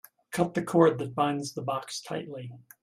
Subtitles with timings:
[0.31, 2.51] Cut the cord that binds the box tightly.